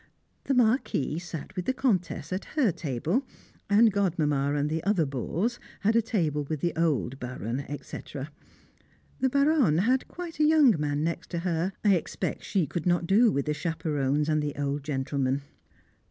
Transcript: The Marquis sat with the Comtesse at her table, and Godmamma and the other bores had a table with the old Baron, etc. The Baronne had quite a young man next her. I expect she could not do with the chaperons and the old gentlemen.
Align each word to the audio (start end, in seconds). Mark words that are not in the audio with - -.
The 0.45 0.55
Marquis 0.55 1.19
sat 1.19 1.55
with 1.55 1.65
the 1.65 1.75
Comtesse 1.75 2.33
at 2.33 2.45
her 2.57 2.71
table, 2.71 3.23
and 3.69 3.93
Godmamma 3.93 4.55
and 4.55 4.67
the 4.67 4.83
other 4.83 5.05
bores 5.05 5.59
had 5.81 5.95
a 5.95 6.01
table 6.01 6.43
with 6.43 6.59
the 6.61 6.73
old 6.75 7.19
Baron, 7.19 7.59
etc. 7.69 8.31
The 9.19 9.29
Baronne 9.29 9.77
had 9.77 10.07
quite 10.07 10.39
a 10.39 10.43
young 10.43 10.73
man 10.79 11.03
next 11.03 11.33
her. 11.33 11.73
I 11.85 11.93
expect 11.95 12.43
she 12.43 12.65
could 12.65 12.87
not 12.87 13.05
do 13.05 13.29
with 13.31 13.45
the 13.45 13.53
chaperons 13.53 14.27
and 14.27 14.41
the 14.41 14.55
old 14.55 14.83
gentlemen. 14.83 15.43